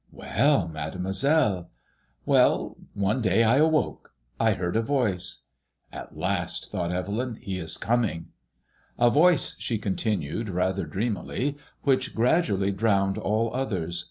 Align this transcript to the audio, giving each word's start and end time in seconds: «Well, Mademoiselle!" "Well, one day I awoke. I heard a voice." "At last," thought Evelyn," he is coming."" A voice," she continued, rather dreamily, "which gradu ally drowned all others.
«Well, 0.11 0.67
Mademoiselle!" 0.67 1.69
"Well, 2.25 2.75
one 2.95 3.21
day 3.21 3.43
I 3.43 3.57
awoke. 3.57 4.13
I 4.39 4.53
heard 4.53 4.75
a 4.75 4.81
voice." 4.81 5.43
"At 5.91 6.17
last," 6.17 6.71
thought 6.71 6.91
Evelyn," 6.91 7.35
he 7.39 7.59
is 7.59 7.77
coming."" 7.77 8.29
A 8.97 9.11
voice," 9.11 9.55
she 9.59 9.77
continued, 9.77 10.49
rather 10.49 10.87
dreamily, 10.87 11.55
"which 11.83 12.15
gradu 12.15 12.55
ally 12.57 12.71
drowned 12.71 13.19
all 13.19 13.53
others. 13.53 13.99